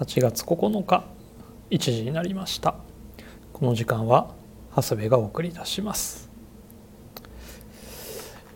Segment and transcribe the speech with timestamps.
[0.00, 1.04] 8月9日
[1.70, 2.74] 1時になりました。
[3.52, 4.34] この時間は
[4.74, 6.28] 長谷部がお送りいたします。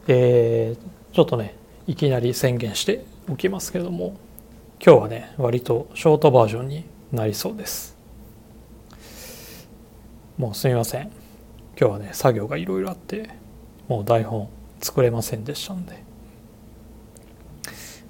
[0.09, 1.55] えー、ちょっとね
[1.87, 4.17] いきなり宣言しておきますけども
[4.85, 7.97] 今日はね割とショートバージョンになりそうです。
[10.37, 11.13] もうすみません。
[11.81, 13.31] 今日はね作業がいろいろあって
[13.87, 14.49] もう台本
[14.81, 16.03] 作れませんでしたので、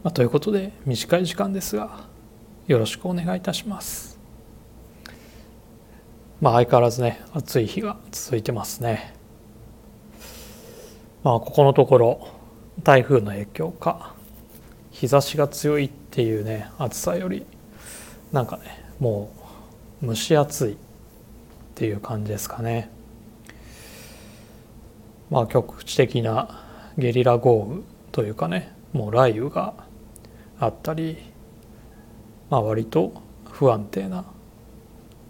[0.02, 2.08] まあ、ということで短い時間ですが
[2.68, 4.18] よろしくお願いいたします。
[6.38, 9.14] まあ相変わらずね暑い日が続いてますね。
[11.24, 12.28] まあここのところ
[12.82, 14.14] 台風の影響か
[14.90, 17.46] 日差しが強いっていうね暑さより
[18.32, 19.32] なんかねも
[20.02, 20.76] う蒸し暑いっ
[21.74, 22.90] ていう感じですかね。
[25.30, 26.66] まあ局地的な
[26.98, 29.72] ゲリラ豪雨というかねもう雷雨が
[30.60, 31.16] あったり
[32.50, 33.12] まあ割と
[33.50, 34.24] 不安定な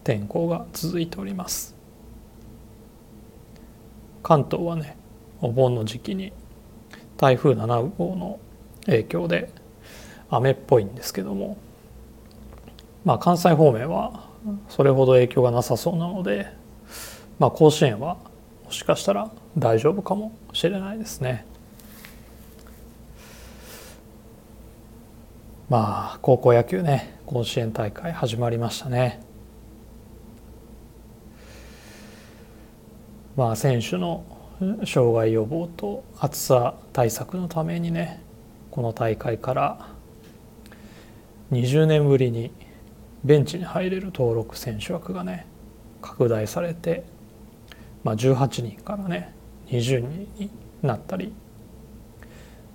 [0.04, 1.74] 天候が続いております
[4.22, 4.96] 関東はね
[5.40, 6.32] お盆の時期に
[7.16, 8.38] 台風7号の
[8.86, 9.50] 影響で
[10.30, 11.56] 雨っぽいんですけども
[13.04, 14.28] まあ関西方面は
[14.68, 16.46] それほど影響がなさそうなので
[17.38, 18.18] まあ甲子園は
[18.64, 21.46] もしかしたら大丈夫かもしれないですね。
[25.68, 29.20] まあ高校野球ね甲子園大会始まりましたね。
[33.36, 34.24] まあ選手の
[34.86, 38.22] 障害予防と暑さ対策のためにね
[38.70, 39.88] この大会から
[41.52, 42.50] 20年ぶりに
[43.22, 45.46] ベンチに入れる登録選手枠がね
[46.00, 47.04] 拡大されて、
[48.04, 49.34] まあ、18人からね
[49.66, 50.50] 20人に
[50.82, 51.32] なったり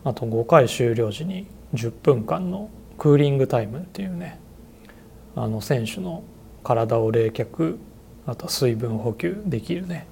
[0.04, 2.70] あと5回終了時に10分間の
[3.04, 4.40] クーリングタイムっていうね
[5.36, 6.23] あの選手の
[6.64, 7.78] 体を冷却
[8.26, 10.08] あと水分補給できるね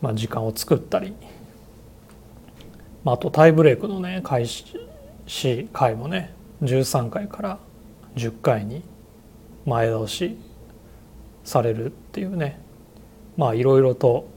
[0.00, 1.14] まあ、時間を作ったり、
[3.02, 6.32] まあ、あとタイブレークのね開始回もね
[6.62, 7.58] 13回から
[8.14, 8.84] 10回に
[9.66, 10.38] 前倒し
[11.42, 12.60] されるっていうね
[13.36, 14.28] まあいろいろと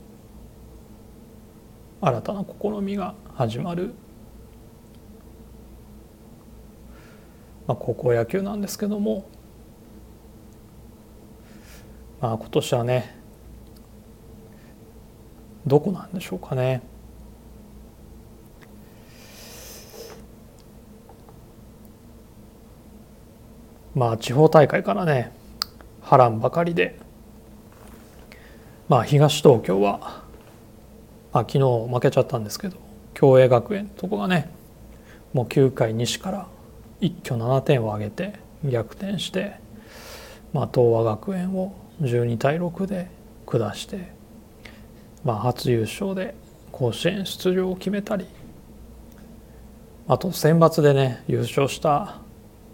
[2.02, 3.94] 新たな試みが始まる、
[7.68, 9.28] まあ、高校野球なんですけども、
[12.22, 13.16] まあ、今年はね
[15.66, 16.82] どこなんでしょうかね。
[23.96, 25.32] まあ地方大会からね
[26.02, 27.00] 波乱ばかりで
[28.90, 30.24] まあ東東京は、
[31.32, 32.78] まあ、昨日負けちゃったんですけど
[33.14, 34.50] 共栄学園とこがね
[35.32, 36.48] もう9回西から
[37.06, 39.60] 一挙7点を挙げて逆転して、
[40.54, 43.08] まあ、東和学園を12対6で
[43.46, 44.16] 下して
[45.26, 46.36] まあ、初優勝で
[46.72, 48.28] 甲子園出場を決めたり
[50.08, 52.18] あと選抜でね優勝した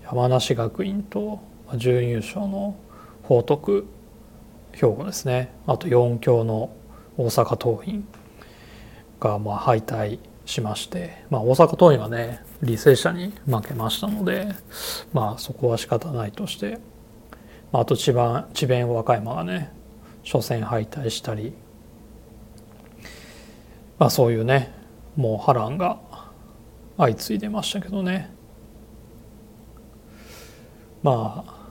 [0.04, 1.40] 山梨学院と
[1.78, 2.76] 準優勝の
[3.24, 3.88] 報徳
[4.74, 5.54] 兵庫ですね。
[5.68, 6.70] あと4強の
[7.18, 8.04] 大阪桐蔭
[9.22, 14.50] がまあ敗退しまして、まあ、大阪桐蔭はね履正社に負けましたので、
[15.14, 16.80] まあ、そこは仕方ないとして、
[17.72, 19.72] まあ、あと千葉智弁和歌山がね
[20.24, 21.54] 初戦敗退したり
[24.02, 24.74] まあ、そういうね
[25.16, 26.00] もう波乱が
[26.98, 28.34] 相次いでましたけどね。
[31.04, 31.70] まあ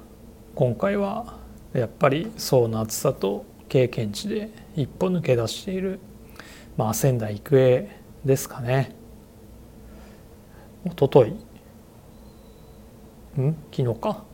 [0.54, 1.38] 今回は
[1.72, 5.98] やっぱり層の厚さと経験値で一歩抜け出している、
[6.76, 8.94] まあ、仙台育英ですかね。
[10.84, 11.30] 一昨日
[13.40, 13.56] ん？
[13.72, 14.24] 昨日か。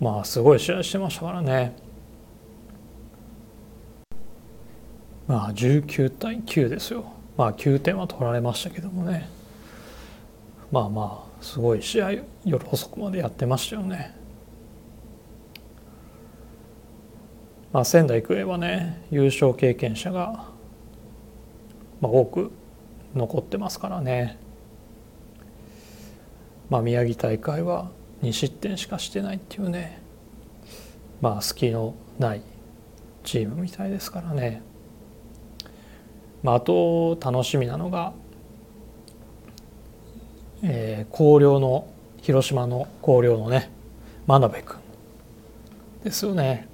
[0.00, 1.76] まあすごい試合してましたからね。
[5.26, 7.04] まあ19対9ですよ。
[7.36, 9.28] まあ9点は取られましたけどもね。
[10.70, 12.12] まあまあすごい試合
[12.44, 14.16] 夜遅くまでやってましたよね。
[17.72, 20.51] まあ仙台育英はね優勝経験者が、
[22.02, 22.50] まあ、多く
[23.14, 24.36] 残ってますからね。
[26.68, 27.90] まあ宮城大会は
[28.22, 30.02] 2失点しかしてないっていうね。
[31.20, 32.42] まあ隙のない
[33.22, 34.62] チームみたいですからね。
[36.42, 38.12] まあ、あと楽しみなのが、
[40.64, 41.86] えー、広陵の
[42.20, 43.70] 広島の広陵のね
[44.26, 44.78] 真鍋君
[46.02, 46.66] ですよね。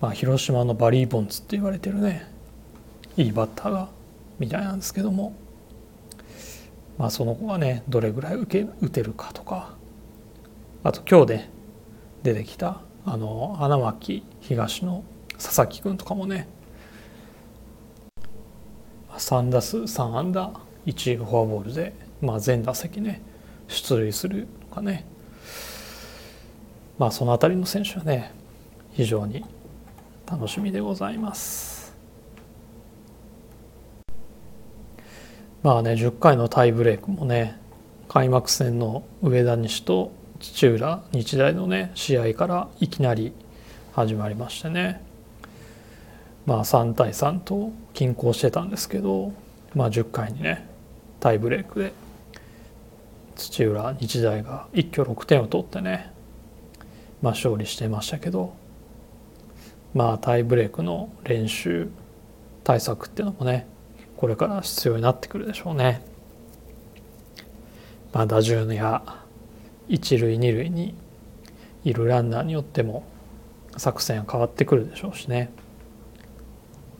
[0.00, 2.31] まあ、広島のバリー・ボンズって言われてるね。
[3.16, 3.88] いいバッターが
[4.38, 5.34] みたいなんですけども、
[6.98, 9.74] まあ、その子がねどれぐらい受け打てるかとか。
[10.84, 11.48] あと今日で
[12.24, 15.04] 出てきたあの花巻東の
[15.34, 16.48] 佐々木君とかもね。
[19.12, 20.52] 3打数3安打
[20.86, 23.22] 1フォアボールで、まあ、全打席ね
[23.68, 25.06] 出塁するとかね。
[26.98, 28.32] まあその辺りの選手はね
[28.92, 29.44] 非常に
[30.26, 31.71] 楽しみでございます。
[35.62, 37.58] まあね10回のタイブレークもね
[38.08, 43.32] 開幕戦の上田西と土浦日大のね試合からいきなり
[43.92, 45.02] 始まりましてね。
[46.46, 49.32] まあ3対3と均衡してたんですけど
[49.74, 50.66] まあ10回にね
[51.20, 51.92] タイブレークで
[53.36, 56.12] 土浦日大が一挙6点を取ってね
[57.22, 58.54] まあ勝利してましたけど
[59.94, 61.88] まあタイブレークの練習
[62.64, 63.68] 対策っていうのもね
[64.22, 66.00] これから必要になってくるでしょうね。
[68.12, 69.02] まあ、打順や
[69.88, 70.94] 一塁二塁に
[71.82, 73.02] いるランナーによっても
[73.76, 75.50] 作戦は変わってくるでしょうしね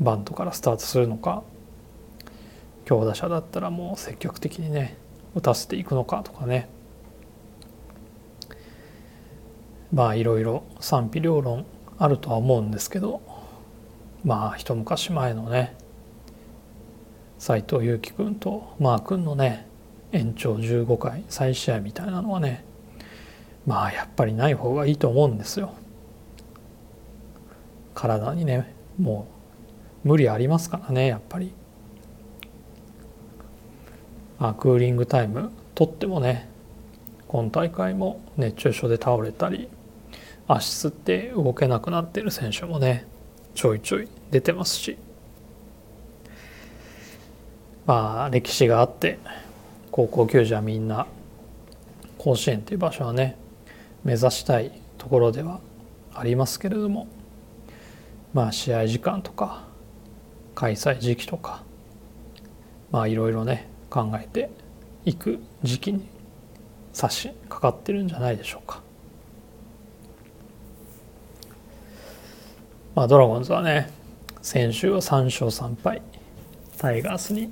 [0.01, 1.45] バントからスタートするのか
[2.87, 4.97] 強打者だったらもう積極的にね
[5.37, 6.69] 打たせていくのかとかね
[9.93, 11.67] まあいろいろ賛否両論
[11.99, 13.23] あるとは思うんですけど
[14.25, 15.81] まあ一昔前のね
[17.43, 19.67] 斎藤佑樹君とマー君のね
[20.13, 22.65] 延長15回再試合みたいなのはね
[23.67, 25.75] まあやっぱりない方がいいと思うんですよ。
[27.95, 29.27] 体にねも
[30.05, 31.53] う無理ありますからねやっぱり。
[34.39, 36.49] まあ、クーリングタイムとってもね
[37.27, 39.69] 今大会も熱中症で倒れたり
[40.47, 43.05] 足つって動けなくなってる選手もね
[43.57, 44.97] ちょいちょい出てますし
[47.87, 49.19] まあ歴史があって
[49.91, 51.07] 高校球児はみんな
[52.19, 53.37] 甲子園っていう場所はね
[54.05, 55.61] 目指したいところでは
[56.15, 57.09] ありますけれども
[58.33, 59.65] まあ試合時間とか
[60.55, 61.63] 開催時期とか
[62.91, 64.51] まあいろいろね考えて
[65.05, 66.07] いく時期に
[66.93, 68.83] 差し掛かってるんじゃないでしょうか。
[72.95, 73.91] まあドラゴンズはね
[74.43, 76.03] 先週は3勝3敗
[76.77, 77.51] タイガースに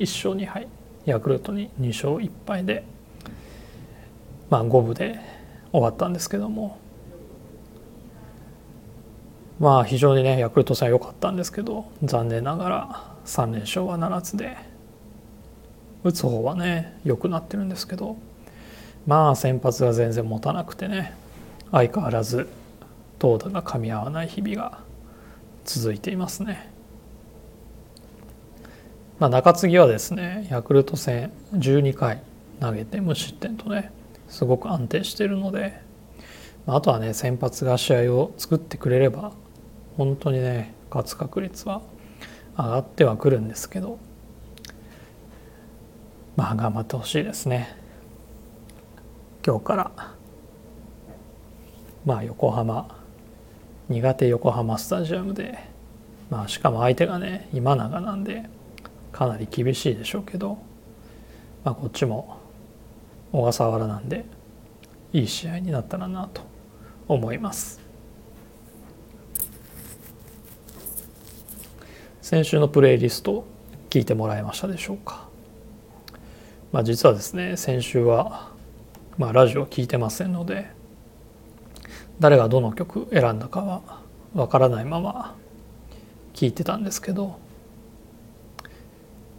[0.00, 0.66] 1勝2敗
[1.04, 2.84] ヤクルトに2勝1敗で
[4.48, 5.20] まあ五分で
[5.70, 6.78] 終わったんですけども
[9.58, 14.56] まあ非常にねヤクルト戦は良かったんですけど残念ながら3連勝はならずで
[16.02, 18.16] 打つ方はね良くなってるんですけど
[19.06, 21.12] まあ先発が全然持たなくてね
[21.70, 22.48] 相変わらず
[23.18, 24.78] 投打が噛み合わない日々が
[25.66, 26.69] 続いていますね。
[29.20, 32.22] まあ、中継ぎはですねヤクルト戦12回
[32.58, 33.92] 投げて無失点とね
[34.28, 35.78] すごく安定しているので
[36.64, 39.32] まああとはね先発が試合を作ってくれれば
[39.98, 41.82] 本当にね勝つ確率は
[42.56, 43.98] 上がってはくるんですけど
[46.34, 47.76] まあ頑張ってほしいですね。
[49.46, 49.90] 今日から
[52.06, 52.88] まあ横浜
[53.90, 55.58] 苦手横浜スタジアムで
[56.30, 58.48] まあしかも相手がね今永なんで
[59.12, 60.58] かなり厳しいでしょうけど、
[61.64, 62.38] まあ、こっちも
[63.32, 64.24] 小笠原なんで
[65.12, 66.42] いい試合になったらなと
[67.08, 67.80] 思います。
[72.22, 73.44] 先週のプレイリスト
[73.88, 75.28] 聞いてもらえましたでしょうか、
[76.70, 78.52] まあ、実はですね先週は、
[79.18, 80.70] まあ、ラジオ聞いてませんので
[82.20, 84.00] 誰がどの曲選んだかは
[84.34, 85.34] わからないまま
[86.34, 87.40] 聞いてたんですけど、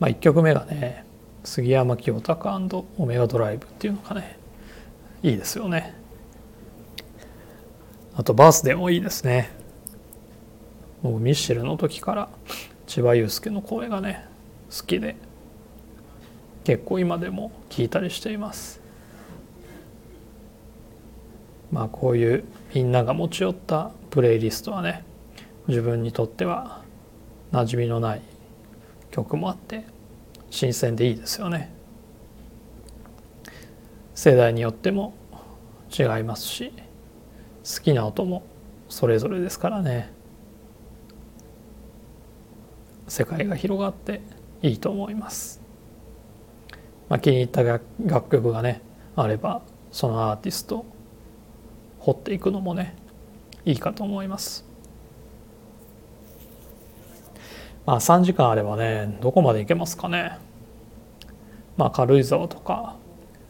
[0.02, 1.06] まあ、1曲目がね
[1.44, 4.40] 杉山清隆オメガドライブっていうのがね。
[5.22, 5.94] いいですよね。
[8.16, 9.52] あとバースデーもいいですね。
[11.04, 12.30] もうミッシェルの時から
[12.88, 14.26] 千葉雄介の声がね
[14.76, 15.16] 好きで
[16.64, 18.82] 結構今でも聞いたりしています。
[21.72, 22.44] まあこういう
[22.74, 25.04] みんなが持ち寄ったプレイリストはね
[25.68, 26.82] 自分にとっては
[27.52, 28.31] 馴染みのない
[29.12, 29.86] 曲もあって
[30.50, 31.74] 新鮮でいいですよね。
[34.16, 35.14] 世代によっても
[35.98, 36.72] 違いますし
[37.64, 38.44] 好きな音も
[38.88, 40.12] それぞれですからね。
[43.08, 44.22] 世界が広がって
[44.62, 45.60] いいと思います、
[47.10, 47.82] まあ、気に入った楽
[48.30, 48.82] 曲がね
[49.18, 50.86] あればそのアーティスト
[52.00, 52.96] 掘っていくのもね
[53.66, 54.71] いいかと思います。
[57.86, 60.38] まあ3時間あればねどこまで行けますかね。
[61.78, 62.96] まあ軽井沢とか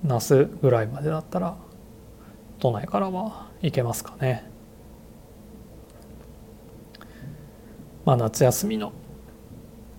[0.04, 1.56] 那須ぐらいまでだったら
[2.60, 4.50] 都内からは行けますかね。
[8.06, 8.94] まあ夏休みの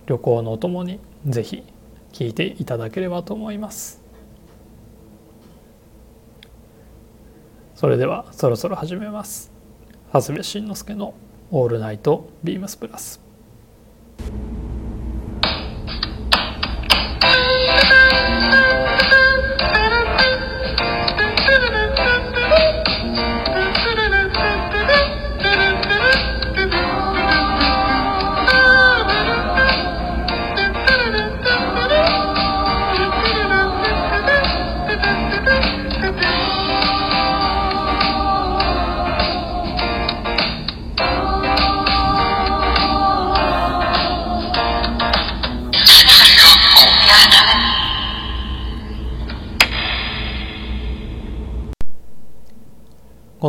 [0.05, 1.63] 旅行のお供にぜひ
[2.11, 4.01] 聞いていただければと思います。
[7.75, 9.51] それではそろそろ始めます。
[10.11, 11.13] 長谷部慎之介の
[11.51, 13.19] 「オールナイトビームスプラス」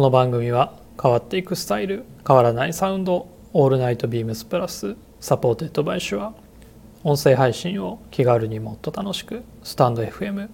[0.04, 6.34] この番組は変わっていくスタイル変わらないサウンドオールナイトビームスプラス supported by Shure
[7.04, 10.50] 音声配信を気軽にもっと楽しくスタンド FM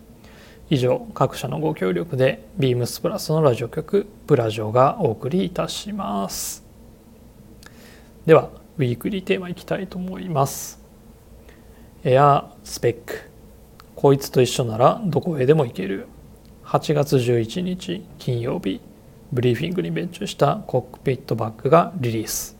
[0.70, 6.64] 以上各社のご協力でビームスプラスのラジオ局プラジオがお送りいたします。
[8.26, 10.80] では weekly theme いきたいと思います。
[12.04, 13.28] Air Spec。
[13.96, 16.06] こいつと一緒ならどこへでも行ける。
[16.66, 18.80] 8月11日金曜日。
[19.32, 22.56] ブリーフィングに別注したコックピットバッグがリリース。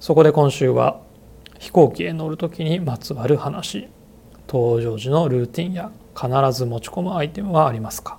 [0.00, 1.00] そこで今週は
[1.58, 3.88] 飛行機へ乗る時にまつわる話。
[4.46, 8.18] 搭乗時のルーティンや必ず持ち込むアイテムはありますか？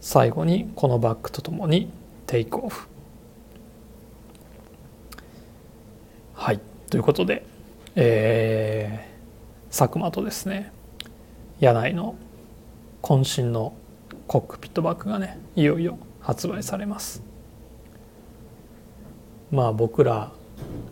[0.00, 1.90] 最後にこのバッグとともに
[2.26, 2.88] テイクオフ。
[6.34, 6.60] はい。
[6.90, 7.46] ということで
[7.94, 10.72] えー、佐久間とですね
[11.60, 12.16] 柳井の
[13.02, 13.74] 渾身の
[14.26, 17.22] コックピットバッグがねいよいよ発売されます
[19.50, 20.32] まあ僕ら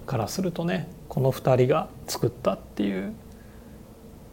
[0.07, 3.13] からするとねこの2人が作ったっていう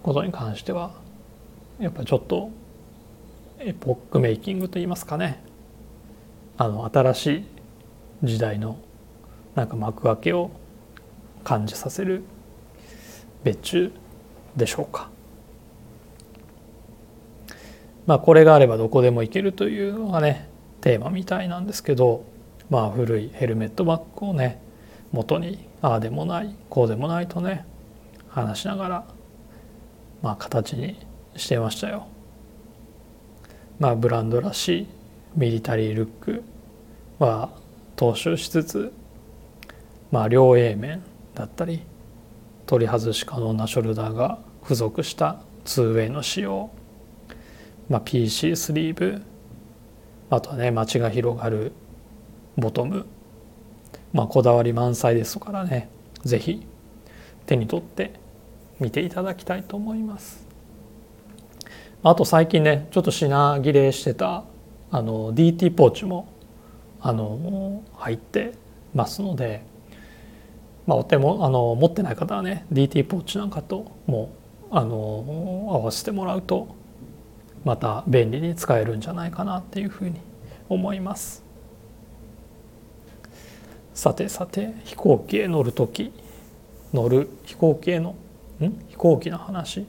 [0.04, 0.92] ことに関しては
[1.80, 2.50] やっぱちょっと
[3.60, 5.42] エポックメイキングといいますかね
[6.58, 7.46] あの新しい
[8.24, 8.77] 時代の
[9.56, 10.51] なんか幕開けを
[11.44, 12.24] 感じさせる
[13.44, 13.92] 別注
[14.56, 15.10] でしょうか。
[18.06, 20.50] まあこれがあればどこでも行けるというのがね
[20.88, 22.24] テーマみたいなんですけど
[22.70, 24.62] まあ古いヘルメットバッグをね
[25.12, 27.65] 元にああでもないこうでもないとね
[28.29, 29.08] 話しながら
[30.22, 30.98] まあ形に
[31.36, 32.08] してましたよ。
[33.79, 34.88] まあブランドらしい
[35.36, 36.44] ミリタリールック
[37.20, 37.50] は
[37.98, 38.94] 踏襲しつつ
[40.10, 41.03] まあ両 A 面
[41.36, 41.82] だったり
[42.65, 46.70] 取り外し可能なショルダーが付属した 2way の仕様、
[47.89, 49.22] まあ、PC スリーブ
[50.29, 51.72] あとはね街が広がる
[52.57, 53.05] ボトム。
[54.13, 55.89] まあこだわり満載ですからね。
[56.24, 56.65] 是非
[57.46, 58.13] 手に取って
[58.79, 60.46] 見ていただきたいと思います。
[62.03, 64.43] あと最近ねちょっと品切れしてた
[64.91, 66.27] あの DT ポーチも
[67.01, 68.53] あの入って
[68.93, 69.63] ますので、
[70.86, 74.34] まあ、お手もあの持ってない方はね DT ポーチなんかとも
[74.72, 74.96] あの
[75.69, 76.75] 合わせてもらうと
[77.68, 80.22] また便利に使えるんじゃないかなっていうふうに
[80.70, 81.44] 思います。
[83.94, 86.14] さてさて飛行機へ乗る時
[86.94, 88.16] 乗る飛行機への
[88.62, 88.72] ん？
[88.88, 89.86] 飛行機の話。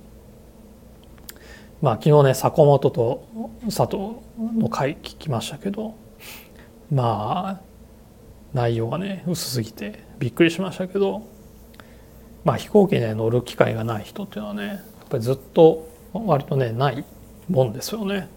[1.81, 3.25] まあ昨日ね坂本と
[3.67, 4.17] 佐藤
[4.59, 5.95] の回聞きましたけど
[6.93, 7.61] まあ
[8.53, 11.23] 内容がね薄すぎてびっくりしましたけど
[12.43, 17.05] まあ飛行機に、ね、乗る機会がない人っていうのはねやっぱりずっと割とねない
[17.49, 18.29] もんですよね。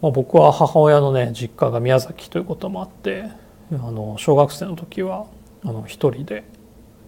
[0.00, 3.24] まあ、僕は母親のね実家が宮崎ということもあって
[3.72, 5.26] あの小学生の時は
[5.64, 6.44] あの一人で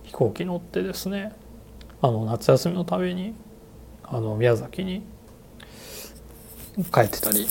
[0.03, 1.33] 飛行機乗ってですね
[2.03, 3.35] あの夏休みのために
[4.03, 5.03] あの宮崎に
[6.93, 7.47] 帰ってたり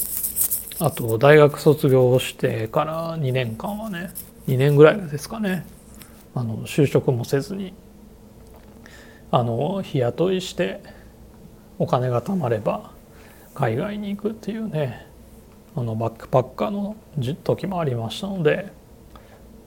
[0.80, 4.12] あと大学卒業してから2年間はね
[4.48, 5.66] 2年ぐらいですかね
[6.36, 7.74] あの就職もせずに
[9.32, 10.82] あの日雇いして
[11.80, 12.92] お金が貯まれば
[13.56, 15.08] 海外に行くっていうね
[15.76, 16.96] あのバックパッカーの
[17.44, 18.72] 時もありましたので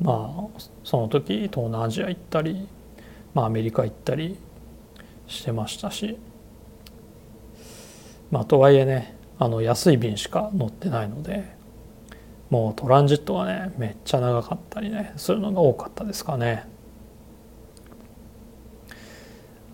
[0.01, 2.69] まあその時東南アジア行ったり、
[3.35, 4.39] まあ、アメリカ行ったり
[5.27, 6.19] してましたし
[8.31, 11.57] まあとはいえねあの安い便しか乗ってないので
[12.51, 16.72] もうトランジットがねめっちゃ長かったりねするのが多かったですかね。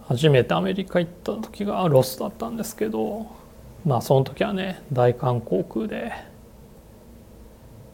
[0.09, 3.27] 初めてアメリカ行った時がロスだったんですけど
[3.85, 6.13] まあその時はね大韓航空で、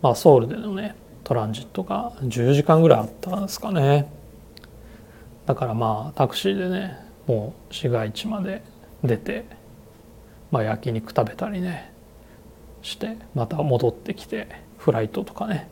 [0.00, 0.94] まあ、ソウルでのね
[1.24, 4.08] トランジットが10時間ぐらいあったんですかね。
[5.46, 8.62] だからまあタクシーでねもう市街地まで
[9.02, 9.44] 出て、
[10.50, 11.92] まあ、焼肉食べたりね
[12.82, 15.68] してまた戻ってきてフライトとかね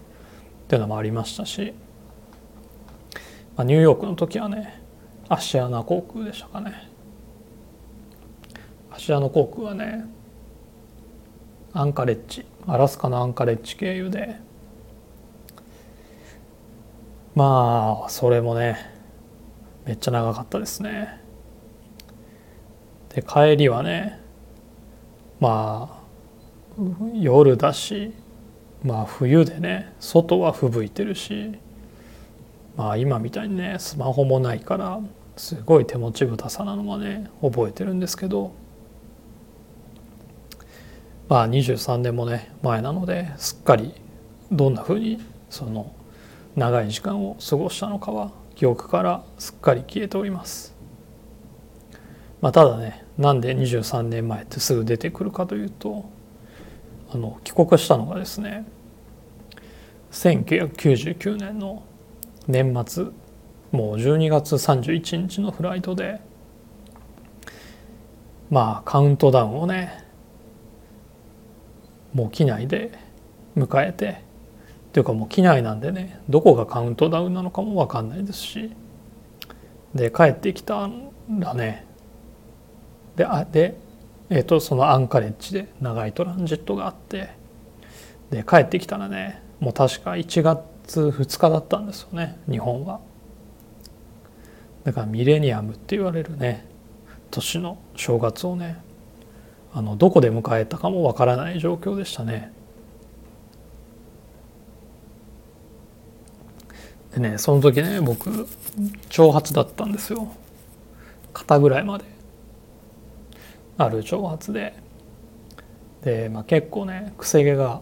[0.65, 1.73] っていうのもありましたし、
[3.57, 4.82] まあ、ニューヨークの時はね
[5.33, 6.91] アシアナ航空でしたかね。
[8.91, 10.05] アシアナ航空はね
[11.73, 14.37] アンカレッジアラスカのアンカレッジ経由で。
[17.35, 18.77] まあそれもね
[19.87, 21.19] めっちゃ長かったですね。
[23.15, 24.21] で帰りはね
[25.41, 25.99] ま
[26.79, 26.83] あ
[27.15, 28.13] 夜だし
[28.85, 31.53] まあ冬でね外は吹雪いてるし
[32.77, 35.01] まあ今みたいにねスマホもないから
[35.37, 38.53] すごい手持ちぶたさなのはね覚えてるんですけど
[41.29, 43.95] まあ23年もね前なのですっかり
[44.51, 45.95] どんなふうにその
[46.57, 50.75] 長い時間を過ごしたのかは記憶からすっかり消えております。
[52.43, 56.05] まあ、ただねなんで23年前ってすぐ出てくるかというと
[57.13, 58.67] あの帰国したのがですね
[60.11, 61.85] 1999年の
[62.49, 63.07] 年末
[63.73, 66.21] もう12月31日のフライトで。
[68.51, 70.05] まあカウントダウンをね
[72.13, 72.93] もう機内で
[73.57, 74.33] 迎えて。
[74.91, 78.71] っていうかもう機内なんでねどこがカウントダウンなのかも分かんないですし。
[79.95, 80.89] で帰ってきた
[81.31, 81.87] らね。
[83.17, 83.79] であで、
[84.29, 87.31] えーと、そのアンカレッジで長いトランジットがあって。
[88.31, 93.01] で帰ってきたらねもう確か1月2日だったんですよね日本は。
[94.85, 96.67] だからミレニアムって言われるね
[97.31, 98.83] 年の正月をね
[99.73, 102.53] あのどこで迎えたかもわからない状況でしたね。
[107.15, 108.47] でねその時ね僕
[109.09, 110.35] 長髪だったんですよ。
[111.33, 112.05] 肩ぐらいまで。
[113.79, 114.75] ある長髪で。
[116.03, 117.81] で、まあ、結構ねくせ毛が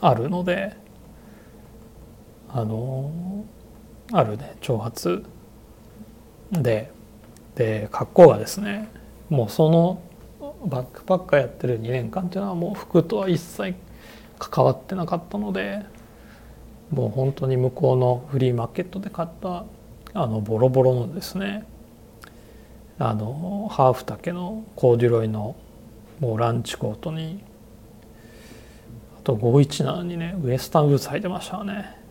[0.00, 0.76] あるので
[2.48, 3.44] あの
[4.12, 5.22] あるね長髪
[6.52, 6.90] で
[7.54, 8.88] で格好がですね
[9.28, 10.00] もうその
[10.66, 13.74] バックパッカーやってる2年間っていうのはもう服とは一切
[14.38, 15.82] 関わってなかったので
[16.90, 19.64] もう本当に向こうのフリーマーケットで買った
[20.14, 21.66] あのボロボロのですね
[22.98, 25.56] あのハーフ丈のコーデュロイの
[26.20, 27.42] もうランチコートに
[29.18, 32.05] あと517にねウエスタンブーツ履いてましたね。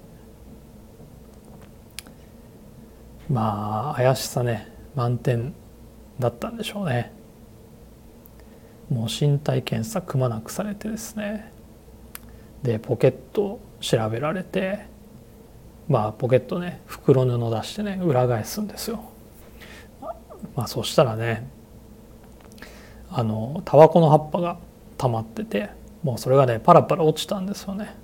[3.29, 5.53] まあ怪しさね満点
[6.19, 7.11] だったんでしょうね
[8.89, 11.51] もう身体検査くまなくされてですね
[12.61, 14.85] でポケット調べられて
[15.87, 19.03] まあポケットね袋布出してね裏返すんですよ。
[20.55, 21.47] まあそしたらね
[23.09, 24.57] あのタバコの葉っぱが
[24.97, 25.69] 溜まってて
[26.03, 27.95] もうそれがねパラパラ落ちたんですよね。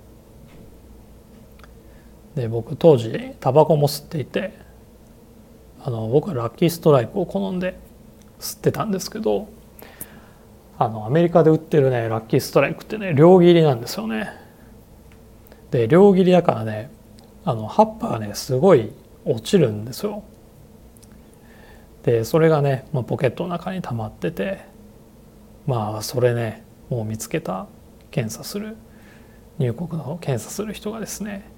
[2.34, 4.61] で僕当時タバコも吸っていて
[5.84, 7.78] あの僕はラッキーストライクを好んで
[8.38, 9.48] 吸ってたんですけど
[10.78, 14.30] あのアメリカで売ってるねラッキーストライクってね両切りなんですよね。
[15.70, 16.90] で両切りだからね
[17.44, 18.92] あの葉っぱがねすごい
[19.24, 20.22] 落ちるんですよ。
[22.02, 24.60] でそれがね、まあ、ポケットの中に溜まってて
[25.66, 27.66] まあそれねもう見つけた
[28.10, 28.76] 検査する
[29.58, 31.48] 入国の検査する人がですね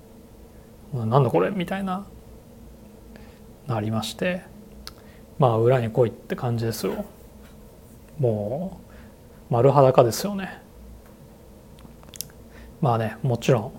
[0.93, 2.05] 「なんだこれ?」みたいな
[3.67, 4.43] なりまして
[5.39, 7.05] まあ裏に来いって感じですよ。
[8.19, 8.81] も
[9.51, 10.63] う丸裸ですよね。
[12.81, 13.73] まあねもちろん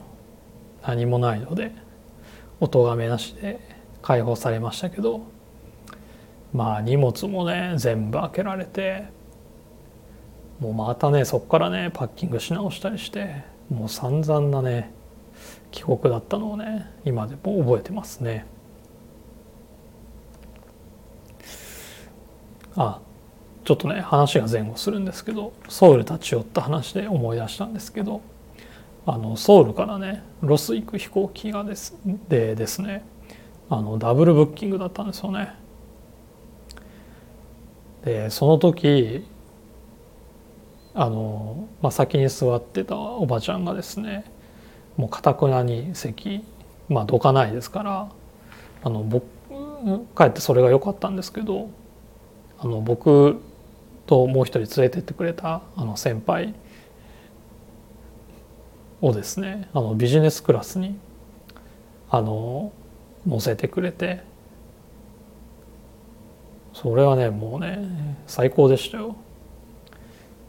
[0.82, 1.72] 何もないので
[2.60, 3.60] 音がめなしで
[4.02, 5.22] 解放されましたけど
[6.54, 9.06] まあ荷物もね全部開けられて
[10.60, 14.92] もうまたねそこからねパッキングし直したりしてもう散々なね
[15.72, 18.46] 帰国だったのをね今でも覚えてますね。
[22.76, 23.00] あ
[23.64, 28.22] ちょっとね話が前後するんですけどソウル立ち寄った話で思い出したんですけど
[29.06, 31.96] あのソウルからねロス行く飛行機がです
[32.30, 33.04] でですね
[33.70, 35.56] あのダブルブッキングだったんですよね。
[38.04, 39.26] でその時
[40.94, 44.26] あの、まあ、先に座ってたおばちゃんがですね
[44.96, 46.44] もうかたくなに席
[46.88, 48.10] まあどかないですから
[48.84, 49.26] あの僕
[50.14, 51.70] かえってそれが良かったんですけど
[52.66, 53.40] あの僕
[54.08, 56.56] ともう一人連れてってくれたあの先輩
[59.02, 60.98] をですねあのビジネスクラスに
[62.10, 62.74] あの
[63.28, 64.24] 乗せてくれて
[66.74, 69.16] それはねもうね最高でしたよ。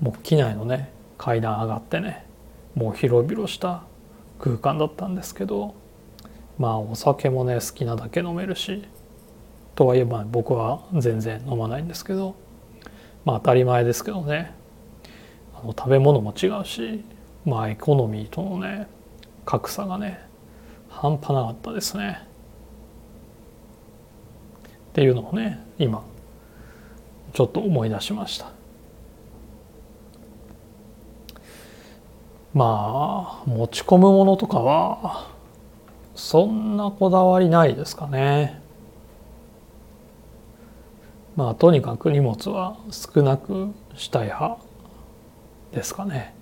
[0.01, 2.25] もう機内のね階段上がってね
[2.75, 3.83] もう広々した
[4.39, 5.75] 空間だったんですけど
[6.59, 8.89] まあお酒もね好きなだけ飲めるし
[9.77, 12.35] とはいえば僕は全然飲まないんですけど
[13.25, 14.53] まあ当たり前ですけどね
[15.55, 17.05] あの食べ物も違うし
[17.45, 18.89] まあエコノミーとのね
[19.45, 20.19] 格差がね
[20.89, 22.27] 半端なかったですね。
[24.89, 26.03] っていうのをね今
[27.35, 28.51] ちょっと思い出しました。
[32.55, 35.29] まあ持ち込むものとかは
[36.15, 38.65] そんなこだわりないですかね。
[41.37, 44.59] まあとにかく荷物は少なくしたい派
[45.73, 46.35] ですかね。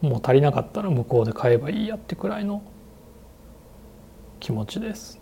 [0.00, 2.62] もう足りなかったら向こうで買えばいいやってくらいの
[4.40, 5.20] 気持ちです。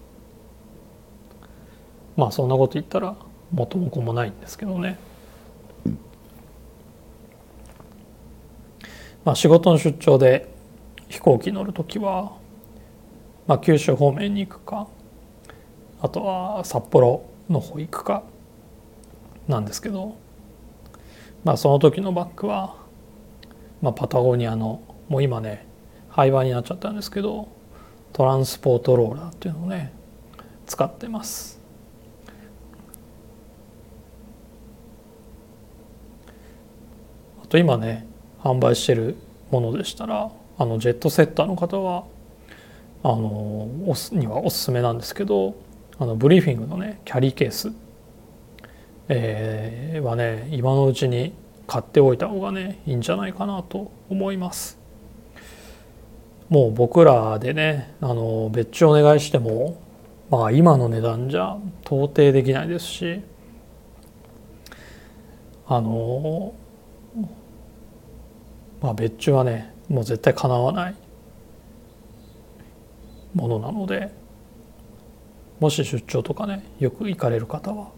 [2.17, 3.17] まあそんなこと言ったら
[3.53, 4.99] 元も子もないんですけどね。
[9.25, 10.49] まあ仕事の出張で
[11.09, 12.33] 飛行機乗る時は、
[13.47, 14.89] まあ、九州方面に行くか
[16.01, 18.23] あとは札幌の方行くか
[19.49, 20.17] なんですけど、
[21.45, 22.77] まあ、その時のバッグは、
[23.81, 25.67] まあ、パタゴニアのもう今ね
[26.09, 27.49] 廃盤になっちゃったんですけど
[28.13, 29.93] トランスポートローラーっていうのをね
[30.67, 31.61] 使ってます。
[37.43, 38.07] あと今ね
[38.43, 39.17] 販売してる
[39.53, 42.05] ものでしたらあのジェットセッターの方は
[43.05, 43.69] あの
[44.13, 45.55] にはおすすめなんですけど
[45.99, 47.73] あのブリーフィングのねキャリーケース、
[49.09, 51.33] えー、はね今のうちに
[51.67, 54.79] 買っておいた方がねいいんじゃないかなと思います。
[56.49, 59.81] もう僕らでねあの別注お願いしても
[60.31, 63.21] まあ今の値段じゃ到底できないですし
[65.67, 66.55] あの
[68.81, 70.95] まあ別注はねもう絶対かなわない
[73.35, 74.13] ものなので
[75.61, 77.91] もし出張とかねよく行かれる方は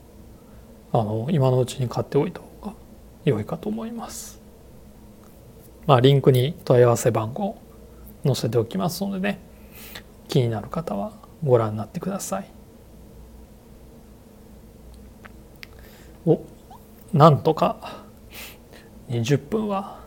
[0.93, 2.73] あの今のうちに買っておいた方が
[3.25, 4.41] 良いかと思います。
[5.87, 7.59] まあリンクに問い合わせ番号
[8.25, 9.41] 載せておきますのでね
[10.29, 12.51] 気になる方はご覧になってください。
[16.27, 16.43] お
[17.13, 18.05] なんとか
[19.09, 20.01] 20分は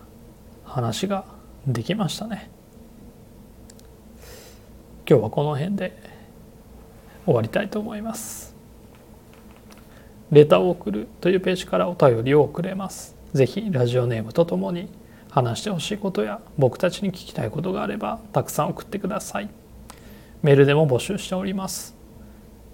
[0.63, 1.25] 話が
[1.65, 2.49] できましたね。
[5.09, 6.10] 今日はこの辺で
[7.25, 8.55] 終わりたいと思います。
[10.31, 13.17] レターを送るというページからお便りを送れます。
[13.33, 14.87] ぜひラジオネームとともに
[15.29, 19.49] 話してほしいことや僕たちに聞きたいことがあればたくさん送ってください。
[20.41, 21.95] メールでも募集しております。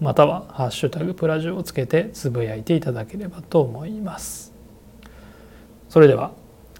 [0.00, 4.52] またはハッシュタグプラジオをつけてつぶやいていただければと思います。
[5.88, 6.32] それでは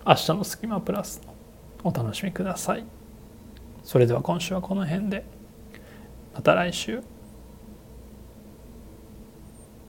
[0.07, 1.23] 明日のスキマプラス
[1.85, 2.85] お楽しみください。
[3.85, 5.25] それでは今週はこの辺で
[6.35, 7.03] また来週。